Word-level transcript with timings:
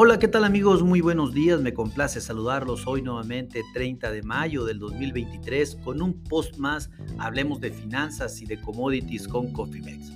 Hola, 0.00 0.20
¿qué 0.20 0.28
tal 0.28 0.44
amigos? 0.44 0.84
Muy 0.84 1.00
buenos 1.00 1.34
días, 1.34 1.60
me 1.60 1.74
complace 1.74 2.20
saludarlos 2.20 2.86
hoy 2.86 3.02
nuevamente 3.02 3.64
30 3.74 4.12
de 4.12 4.22
mayo 4.22 4.64
del 4.64 4.78
2023 4.78 5.74
con 5.82 6.00
un 6.00 6.22
post 6.22 6.56
más, 6.56 6.88
hablemos 7.18 7.58
de 7.58 7.72
finanzas 7.72 8.40
y 8.40 8.46
de 8.46 8.60
commodities 8.60 9.26
con 9.26 9.52
Cofimex. 9.52 10.12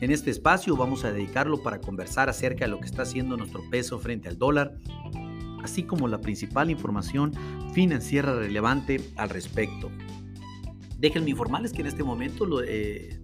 En 0.00 0.10
este 0.10 0.32
espacio 0.32 0.76
vamos 0.76 1.04
a 1.04 1.12
dedicarlo 1.12 1.62
para 1.62 1.80
conversar 1.80 2.28
acerca 2.28 2.64
de 2.64 2.72
lo 2.72 2.80
que 2.80 2.86
está 2.86 3.02
haciendo 3.02 3.36
nuestro 3.36 3.62
peso 3.70 4.00
frente 4.00 4.28
al 4.28 4.38
dólar, 4.38 4.74
así 5.62 5.84
como 5.84 6.08
la 6.08 6.20
principal 6.20 6.68
información 6.68 7.32
financiera 7.72 8.34
relevante 8.34 9.00
al 9.14 9.28
respecto. 9.28 9.92
Déjenme 10.98 11.30
informarles 11.30 11.72
que 11.72 11.82
en 11.82 11.86
este 11.86 12.02
momento 12.02 12.60
eh, 12.64 13.20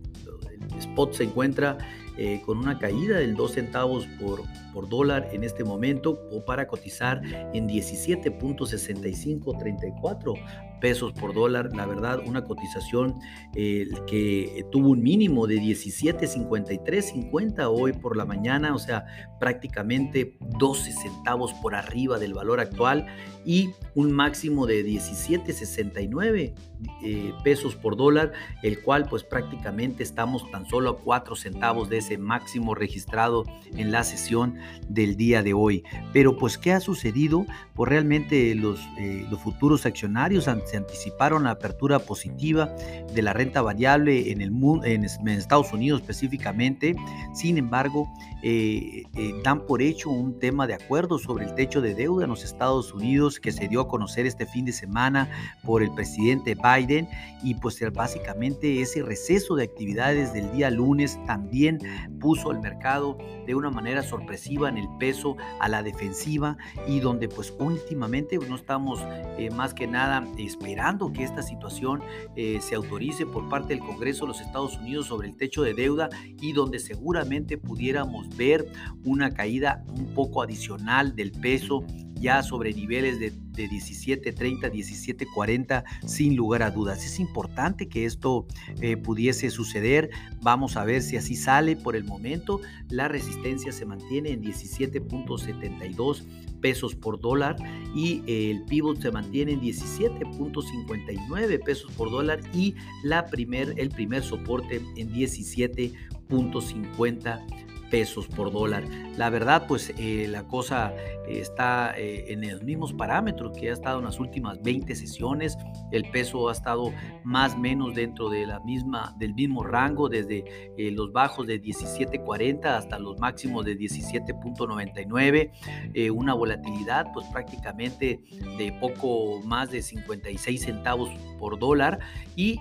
el 0.71 0.79
spot 0.79 1.15
se 1.15 1.25
encuentra 1.25 1.77
eh, 2.19 2.43
con 2.45 2.59
una 2.59 2.79
caída 2.79 3.17
del 3.19 3.35
2 3.35 3.53
centavos 3.53 4.07
por, 4.21 4.43
por 4.75 4.87
dólar 4.89 5.29
en 5.33 5.45
este 5.45 5.63
momento 5.65 6.21
o 6.33 6.45
para 6.45 6.67
cotizar 6.67 7.23
en 7.55 7.69
17.6534 7.69 10.35
pesos 10.81 11.13
por 11.13 11.35
dólar. 11.35 11.71
La 11.75 11.85
verdad, 11.87 12.21
una 12.27 12.43
cotización 12.45 13.19
eh, 13.55 13.89
que 14.07 14.65
tuvo 14.71 14.91
un 14.91 15.03
mínimo 15.03 15.47
de 15.47 15.57
17.5350 15.57 17.69
hoy 17.71 17.93
por 17.93 18.17
la 18.17 18.25
mañana, 18.25 18.75
o 18.75 18.79
sea, 18.79 19.05
prácticamente 19.41 20.39
12 20.59 20.93
centavos 20.93 21.53
por 21.55 21.75
arriba 21.75 22.19
del 22.19 22.35
valor 22.35 22.61
actual 22.61 23.07
y 23.45 23.71
un 23.95 24.13
máximo 24.13 24.67
de 24.67 24.85
17.69 24.85 26.55
eh, 27.03 27.33
pesos 27.43 27.75
por 27.75 27.97
dólar, 27.97 28.33
el 28.63 28.83
cual 28.83 29.07
pues 29.09 29.25
prácticamente 29.25 30.03
estamos 30.03 30.51
tan 30.51 30.69
solo 30.69 30.91
a 30.91 30.99
4 30.99 31.35
centavos 31.37 31.89
de 31.89 31.97
ese 31.99 32.08
máximo 32.17 32.75
registrado 32.75 33.45
en 33.77 33.91
la 33.91 34.05
sesión 34.05 34.55
del 34.89 35.17
día 35.17 35.43
de 35.43 35.53
hoy. 35.53 35.85
Pero 36.13 36.39
pues, 36.39 36.57
¿qué 36.57 36.73
ha 36.73 36.81
sucedido? 36.81 37.45
Pues 37.75 37.91
realmente 37.91 38.55
los, 38.55 38.81
eh, 38.99 39.27
futuros 39.43 39.85
accionarios 39.85 40.45
se 40.45 40.77
anticiparon 40.77 41.45
la 41.45 41.51
apertura 41.51 41.99
positiva 41.99 42.75
de 43.13 43.23
la 43.23 43.33
renta 43.33 43.61
variable 43.63 44.33
en, 44.33 44.41
el, 44.41 44.53
en, 44.85 45.05
en 45.05 45.29
Estados 45.29 45.73
Unidos 45.73 46.01
específicamente. 46.01 46.95
Sin 47.35 47.59
embargo, 47.59 48.09
eh, 48.43 49.03
eh, 49.17 49.35
dan 49.43 49.67
por 49.67 49.83
hecho 49.83 50.11
un 50.11 50.39
tema 50.39 50.69
de 50.69 50.75
acuerdo 50.75 51.19
sobre 51.19 51.45
el 51.45 51.55
techo 51.57 51.81
de 51.81 51.95
deuda 51.95 52.25
en 52.25 52.31
los 52.31 52.45
Estados 52.45 52.95
Unidos 52.95 53.41
que 53.41 53.51
se 53.51 53.67
dio 53.67 53.81
a 53.81 53.89
conocer 53.89 54.27
este 54.27 54.47
fin 54.47 54.65
de 54.65 54.73
semana 54.73 55.29
por 55.65 55.83
el 55.83 55.93
presidente 55.93 56.55
Biden 56.55 57.09
y 57.43 57.55
pues 57.55 57.81
básicamente 57.93 58.81
ese 58.81 59.03
receso 59.03 59.57
de 59.57 59.65
actividades 59.65 60.33
del 60.33 60.53
día 60.53 60.71
lunes 60.71 61.19
también 61.27 61.81
puso 62.21 62.53
al 62.53 62.61
mercado 62.61 63.19
de 63.45 63.57
una 63.57 63.71
manera 63.71 64.05
sorpresiva 64.05 64.69
en 64.69 64.79
el 64.79 64.89
peso 65.01 65.37
a 65.61 65.69
la 65.69 65.83
defensiva 65.83 66.57
y 66.87 67.01
donde 67.01 67.29
pues 67.29 67.53
últimamente 67.59 68.39
no 68.39 68.55
estamos 68.55 69.01
eh, 69.37 69.51
más 69.51 69.75
que 69.75 69.89
nada 69.89 70.25
esperando 70.39 71.13
que 71.13 71.25
esta 71.25 71.43
situación 71.43 72.03
se 72.37 72.75
autorice 72.75 73.27
por 73.27 73.49
parte 73.49 73.75
del 73.75 73.81
Congreso 73.81 74.25
de 74.25 74.29
los 74.29 74.41
Estados 74.41 74.77
Unidos 74.79 75.07
sobre 75.07 75.29
el 75.29 75.37
techo 75.37 75.63
de 75.63 75.75
deuda 75.75 76.09
y 76.41 76.53
donde 76.53 76.79
seguramente 76.79 77.59
pudiéramos 77.59 78.28
ver 78.37 78.67
una 79.05 79.33
caída 79.33 79.85
un 79.95 80.13
poco 80.15 80.43
adicional 80.43 81.15
del 81.15 81.33
peso 81.33 81.85
ya 82.21 82.43
sobre 82.43 82.75
niveles 82.75 83.21
de, 83.21 83.31
de 83.31 83.69
17.30, 83.69 84.73
17.40, 84.73 85.85
sin 86.07 86.37
lugar 86.37 86.63
a 86.63 86.71
dudas. 86.71 87.05
Es 87.05 87.19
importante 87.21 87.89
que 87.89 88.05
esto 88.05 88.47
eh, 88.81 88.97
pudiese 88.97 89.51
suceder. 89.51 90.11
Vamos 90.43 90.77
a 90.77 90.85
ver 90.85 91.03
si 91.03 91.17
así 91.17 91.35
sale. 91.37 91.77
Por 91.77 91.97
el 91.97 92.05
momento, 92.05 92.61
la 92.89 93.09
resistencia 93.09 93.73
se 93.73 93.85
mantiene 93.85 94.31
en 94.31 94.41
17.72 94.43 96.25
pesos 96.61 96.95
por 96.97 97.21
dólar 97.21 97.57
y 97.95 98.23
el 98.27 98.65
pivot 98.65 99.01
se 99.01 99.13
mantiene 99.13 99.53
en 99.53 99.61
17.59 99.61 101.63
pesos 101.63 101.93
por 101.93 102.11
dólar 102.11 102.41
y 102.53 102.75
la 103.05 103.27
primer, 103.27 103.75
el 103.77 103.91
primer 103.91 104.25
soporte 104.25 104.83
en 104.97 105.13
17.50 105.13 107.69
pesos 107.91 108.29
por 108.29 108.53
dólar. 108.53 108.85
La 109.17 109.31
verdad, 109.31 109.65
pues 109.67 109.93
eh, 109.99 110.27
la 110.29 110.45
cosa 110.45 110.95
está 111.27 111.95
eh, 111.97 112.27
en 112.29 112.49
los 112.49 112.63
mismos 112.63 112.93
parámetros 112.93 113.57
que 113.57 113.71
ha 113.71 113.73
estado 113.73 113.99
en 113.99 114.05
las 114.05 114.21
últimas 114.21 114.63
20 114.63 114.95
sesiones. 114.95 115.57
El 115.91 116.09
peso 116.11 116.49
ha 116.49 116.53
estado 116.53 116.93
más 117.25 117.55
o 117.55 117.59
menos 117.59 117.95
dentro 117.95 118.31
de 118.31 118.47
la 118.47 118.61
misma, 118.61 119.15
del 119.19 119.35
mismo 119.35 119.65
rango, 119.65 120.09
desde 120.09 120.45
eh, 120.77 120.91
los 120.93 121.13
bajos 121.13 121.47
de 121.47 121.61
17.40 121.61 122.65
hasta 122.65 122.99
los 122.99 123.19
máximos 123.19 123.65
de 123.65 123.79
17.99. 123.79 126.13
una 126.13 126.35
volatilidad, 126.35 127.13
pues 127.13 127.27
prácticamente 127.33 128.21
de 128.57 128.73
poco 128.81 129.41
más 129.43 129.71
de 129.71 129.83
56 129.83 130.63
centavos 130.63 131.11
por 131.39 131.59
dólar. 131.59 131.99
Y 132.37 132.61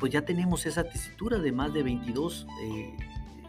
pues 0.00 0.12
ya 0.12 0.22
tenemos 0.22 0.66
esa 0.66 0.84
tesitura 0.84 1.38
de 1.38 1.52
más 1.52 1.72
de 1.72 1.82
22 1.82 2.46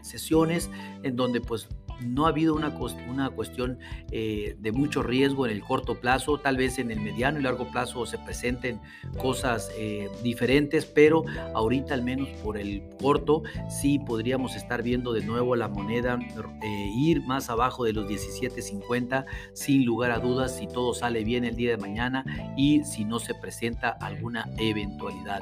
sesiones 0.02 0.70
en 1.02 1.16
donde 1.16 1.40
pues 1.40 1.68
no 2.04 2.26
ha 2.26 2.30
habido 2.30 2.54
una, 2.54 2.74
una 3.08 3.30
cuestión 3.30 3.78
eh, 4.10 4.56
de 4.58 4.72
mucho 4.72 5.02
riesgo 5.02 5.46
en 5.46 5.52
el 5.52 5.62
corto 5.62 6.00
plazo, 6.00 6.38
tal 6.38 6.56
vez 6.56 6.78
en 6.78 6.90
el 6.90 7.00
mediano 7.00 7.38
y 7.38 7.42
largo 7.42 7.70
plazo 7.70 8.06
se 8.06 8.18
presenten 8.18 8.80
cosas 9.18 9.70
eh, 9.78 10.08
diferentes, 10.22 10.86
pero 10.86 11.24
ahorita 11.54 11.94
al 11.94 12.02
menos 12.02 12.28
por 12.42 12.56
el 12.56 12.82
corto 13.00 13.42
sí 13.68 13.98
podríamos 13.98 14.56
estar 14.56 14.82
viendo 14.82 15.12
de 15.12 15.24
nuevo 15.24 15.56
la 15.56 15.68
moneda 15.68 16.18
eh, 16.62 16.92
ir 16.94 17.22
más 17.22 17.50
abajo 17.50 17.84
de 17.84 17.92
los 17.92 18.08
17.50 18.08 19.24
sin 19.52 19.84
lugar 19.84 20.10
a 20.10 20.18
dudas 20.18 20.56
si 20.56 20.66
todo 20.66 20.94
sale 20.94 21.24
bien 21.24 21.44
el 21.44 21.56
día 21.56 21.70
de 21.70 21.76
mañana 21.76 22.24
y 22.56 22.84
si 22.84 23.04
no 23.04 23.18
se 23.18 23.34
presenta 23.34 23.90
alguna 23.90 24.48
eventualidad. 24.58 25.40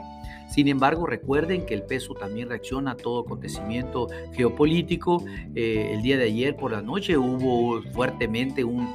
Sin 0.48 0.66
embargo, 0.68 1.06
recuerden 1.06 1.66
que 1.66 1.74
el 1.74 1.82
peso 1.82 2.14
también 2.14 2.48
reacciona 2.48 2.92
a 2.92 2.96
todo 2.96 3.20
acontecimiento 3.20 4.08
geopolítico. 4.32 5.22
El 5.54 6.00
día 6.00 6.16
de 6.16 6.24
ayer 6.24 6.47
por 6.54 6.72
la 6.72 6.82
noche 6.82 7.16
hubo 7.16 7.82
fuertemente 7.92 8.64
un, 8.64 8.88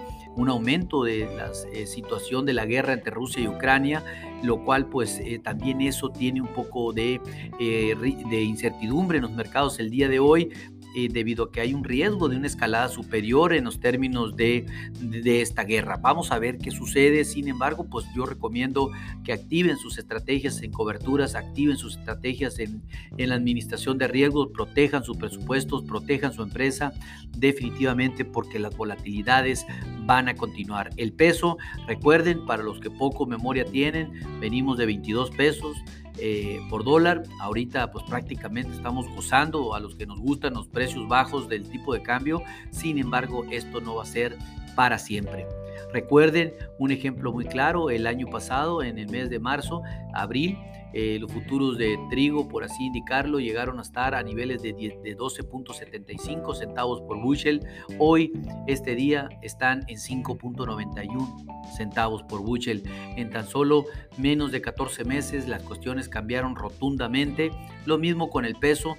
aumento 0.47 1.03
de 1.03 1.27
la 1.35 1.51
eh, 1.73 1.85
situación 1.85 2.45
de 2.45 2.53
la 2.53 2.65
guerra 2.65 2.93
entre 2.93 3.11
Rusia 3.11 3.43
y 3.43 3.47
Ucrania, 3.47 4.03
lo 4.43 4.63
cual 4.65 4.87
pues 4.87 5.19
eh, 5.19 5.39
también 5.39 5.79
eso 5.81 6.09
tiene 6.09 6.41
un 6.41 6.47
poco 6.47 6.91
de, 6.91 7.21
de 7.59 8.41
incertidumbre 8.41 9.19
en 9.19 9.23
los 9.23 9.31
mercados 9.31 9.79
el 9.79 9.91
día 9.91 10.09
de 10.09 10.19
hoy, 10.19 10.51
eh, 10.95 11.09
debido 11.09 11.45
a 11.45 11.51
que 11.51 11.61
hay 11.61 11.73
un 11.73 11.83
riesgo 11.83 12.29
de 12.29 12.37
una 12.37 12.47
escalada 12.47 12.87
superior 12.89 13.53
en 13.53 13.65
los 13.65 13.79
términos 13.79 14.35
de, 14.35 14.65
de, 14.99 15.41
esta 15.41 15.63
guerra. 15.63 15.97
Vamos 15.97 16.31
a 16.31 16.39
ver 16.39 16.57
qué 16.57 16.71
sucede. 16.71 17.25
Sin 17.25 17.47
embargo, 17.47 17.85
pues 17.89 18.05
yo 18.15 18.25
recomiendo 18.25 18.91
que 19.23 19.33
activen 19.33 19.77
sus 19.77 19.97
estrategias 19.97 20.61
en 20.61 20.71
coberturas, 20.71 21.35
activen 21.35 21.77
sus 21.77 21.97
estrategias 21.97 22.59
en, 22.59 22.81
en 23.17 23.29
la 23.29 23.35
administración 23.35 23.97
de 23.97 24.07
riesgos, 24.07 24.49
protejan 24.53 25.03
sus 25.03 25.17
presupuestos, 25.17 25.83
protejan 25.83 26.33
su 26.33 26.43
empresa 26.43 26.93
definitivamente 27.37 28.25
porque 28.25 28.59
las 28.59 28.75
volatilidades 28.75 29.65
van 30.05 30.29
a 30.29 30.35
continuar. 30.35 30.89
El 30.97 31.13
peso, 31.13 31.57
recuerden, 31.87 32.45
para 32.45 32.63
los 32.63 32.79
que 32.79 32.89
poco 32.89 33.25
memoria 33.25 33.65
tienen, 33.65 34.11
venimos 34.39 34.77
de 34.77 34.85
22 34.85 35.31
pesos. 35.31 35.77
Eh, 36.19 36.59
por 36.69 36.83
dólar. 36.83 37.23
Ahorita 37.39 37.91
pues 37.91 38.05
prácticamente 38.05 38.71
estamos 38.71 39.07
gozando 39.15 39.73
a 39.73 39.79
los 39.79 39.95
que 39.95 40.05
nos 40.05 40.19
gustan 40.19 40.53
los 40.53 40.67
precios 40.67 41.07
bajos 41.07 41.49
del 41.49 41.67
tipo 41.69 41.93
de 41.93 42.03
cambio. 42.03 42.43
Sin 42.71 42.99
embargo, 42.99 43.45
esto 43.51 43.81
no 43.81 43.95
va 43.95 44.03
a 44.03 44.05
ser 44.05 44.37
para 44.75 44.99
siempre. 44.99 45.47
Recuerden 45.91 46.53
un 46.79 46.91
ejemplo 46.91 47.31
muy 47.31 47.45
claro, 47.45 47.89
el 47.89 48.07
año 48.07 48.27
pasado, 48.27 48.83
en 48.83 48.97
el 48.97 49.09
mes 49.09 49.29
de 49.29 49.39
marzo, 49.39 49.81
abril, 50.13 50.57
eh, 50.93 51.17
los 51.19 51.31
futuros 51.31 51.77
de 51.77 51.97
trigo, 52.09 52.47
por 52.47 52.63
así 52.63 52.85
indicarlo, 52.85 53.39
llegaron 53.39 53.79
a 53.79 53.81
estar 53.81 54.13
a 54.15 54.23
niveles 54.23 54.61
de, 54.61 54.73
de 54.73 55.17
12.75 55.17 56.55
centavos 56.55 57.01
por 57.01 57.19
bushel. 57.19 57.65
Hoy, 57.99 58.31
este 58.67 58.95
día, 58.95 59.29
están 59.41 59.83
en 59.87 59.97
5.91 59.97 61.63
centavos 61.75 62.23
por 62.23 62.41
bushel. 62.41 62.83
En 63.17 63.29
tan 63.29 63.47
solo 63.47 63.85
menos 64.17 64.51
de 64.51 64.61
14 64.61 65.03
meses, 65.03 65.47
las 65.47 65.63
cuestiones 65.63 66.09
cambiaron 66.09 66.55
rotundamente. 66.55 67.51
Lo 67.85 67.97
mismo 67.97 68.29
con 68.29 68.45
el 68.45 68.55
peso. 68.55 68.95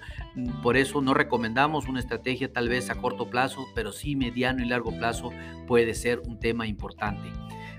Por 0.63 0.77
eso 0.77 1.01
no 1.01 1.15
recomendamos 1.15 1.87
una 1.87 2.01
estrategia 2.01 2.53
tal 2.53 2.69
vez 2.69 2.91
a 2.91 2.97
corto 2.97 3.31
plazo, 3.31 3.67
pero 3.75 3.93
sí 3.93 4.17
mediano 4.17 4.63
y 4.63 4.67
largo 4.67 4.91
plazo 4.99 5.31
puede 5.67 5.95
ser 5.95 6.21
un 6.27 6.41
tema 6.41 6.67
importante. 6.67 7.31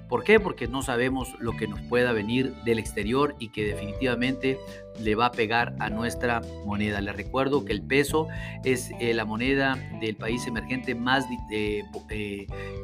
¿Por 0.07 0.23
qué? 0.23 0.39
Porque 0.39 0.67
no 0.67 0.83
sabemos 0.83 1.35
lo 1.39 1.55
que 1.57 1.67
nos 1.67 1.81
pueda 1.81 2.11
venir 2.11 2.53
del 2.63 2.79
exterior 2.79 3.35
y 3.39 3.49
que 3.49 3.65
definitivamente 3.65 4.59
le 4.99 5.15
va 5.15 5.27
a 5.27 5.31
pegar 5.31 5.75
a 5.79 5.89
nuestra 5.89 6.41
moneda. 6.65 7.01
Les 7.01 7.15
recuerdo 7.15 7.65
que 7.65 7.73
el 7.73 7.81
peso 7.81 8.27
es 8.63 8.91
eh, 8.99 9.13
la 9.13 9.25
moneda 9.25 9.77
del 9.99 10.15
país 10.15 10.45
emergente 10.47 10.95
más 10.95 11.25
eh, 11.51 11.83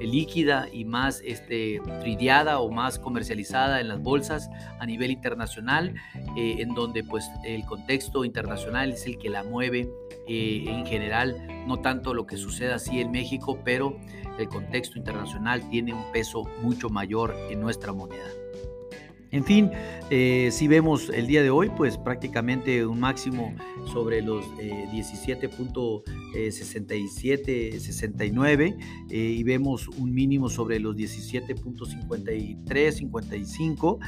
líquida 0.01 0.67
y 0.71 0.85
más 0.85 1.21
este, 1.25 1.81
tridiada 2.01 2.59
o 2.59 2.71
más 2.71 2.99
comercializada 2.99 3.81
en 3.81 3.87
las 3.87 4.01
bolsas 4.01 4.49
a 4.79 4.85
nivel 4.85 5.11
internacional, 5.11 5.95
en 6.35 6.73
donde 6.73 7.03
pues 7.03 7.29
el 7.43 7.65
contexto 7.65 8.25
internacional 8.25 8.91
es 8.91 9.05
el 9.05 9.17
que 9.17 9.29
la 9.29 9.43
mueve 9.43 9.89
en 10.27 10.85
general, 10.85 11.65
no 11.67 11.79
tanto 11.79 12.13
lo 12.13 12.25
que 12.25 12.37
sucede 12.37 12.73
así 12.73 13.01
en 13.01 13.11
México, 13.11 13.59
pero 13.63 13.97
el 14.37 14.47
contexto 14.47 14.97
internacional 14.97 15.67
tiene 15.69 15.93
un 15.93 16.11
peso 16.11 16.43
mucho 16.61 16.89
mayor 16.89 17.35
en 17.49 17.59
nuestra 17.61 17.93
moneda. 17.93 18.27
En 19.31 19.43
fin, 19.45 19.71
eh, 20.09 20.49
si 20.51 20.67
vemos 20.67 21.07
el 21.09 21.25
día 21.25 21.41
de 21.41 21.49
hoy, 21.49 21.71
pues 21.77 21.97
prácticamente 21.97 22.85
un 22.85 22.99
máximo 22.99 23.55
sobre 23.85 24.21
los 24.21 24.45
17.67, 24.57 27.43
eh, 27.47 27.79
69 27.79 28.65
eh, 28.65 28.77
eh, 29.09 29.17
y 29.17 29.41
vemos 29.43 29.87
un 29.87 30.13
mínimo 30.13 30.49
sobre 30.49 30.81
los 30.81 30.97
17.53, 30.97 32.91
55. 32.91 33.99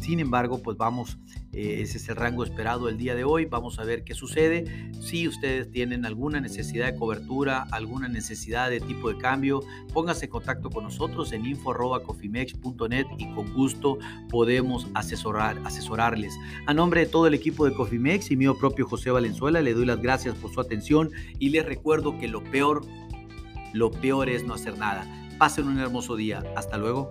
sin 0.00 0.18
embargo, 0.18 0.60
pues 0.60 0.76
vamos, 0.76 1.18
ese 1.52 1.98
es 1.98 2.08
el 2.08 2.16
rango 2.16 2.44
esperado 2.44 2.88
el 2.88 2.96
día 2.96 3.14
de 3.14 3.24
hoy. 3.24 3.44
Vamos 3.44 3.78
a 3.78 3.84
ver 3.84 4.04
qué 4.04 4.14
sucede. 4.14 4.90
Si 5.00 5.28
ustedes 5.28 5.70
tienen 5.70 6.06
alguna 6.06 6.40
necesidad 6.40 6.86
de 6.86 6.96
cobertura, 6.96 7.66
alguna 7.70 8.08
necesidad 8.08 8.70
de 8.70 8.80
tipo 8.80 9.10
de 9.10 9.18
cambio, 9.18 9.60
pónganse 9.92 10.24
en 10.24 10.30
contacto 10.30 10.70
con 10.70 10.84
nosotros 10.84 11.32
en 11.32 11.44
info.cofimex.net 11.44 13.06
y 13.18 13.34
con 13.34 13.52
gusto 13.52 13.98
podemos 14.30 14.86
asesorar, 14.94 15.60
asesorarles. 15.64 16.34
A 16.66 16.72
nombre 16.72 17.00
de 17.00 17.06
todo 17.06 17.26
el 17.26 17.34
equipo 17.34 17.66
de 17.66 17.74
Cofimex 17.74 18.30
y 18.30 18.36
mío 18.36 18.56
propio 18.58 18.86
José 18.86 19.10
Valenzuela, 19.10 19.60
le 19.60 19.74
doy 19.74 19.84
las 19.84 20.00
gracias 20.00 20.34
por 20.36 20.52
su 20.52 20.60
atención 20.60 21.10
y 21.38 21.50
les 21.50 21.66
recuerdo 21.66 22.18
que 22.18 22.28
lo 22.28 22.42
peor, 22.44 22.82
lo 23.74 23.90
peor 23.90 24.30
es 24.30 24.44
no 24.44 24.54
hacer 24.54 24.78
nada. 24.78 25.06
Pasen 25.38 25.66
un 25.66 25.78
hermoso 25.78 26.16
día. 26.16 26.42
Hasta 26.56 26.78
luego. 26.78 27.10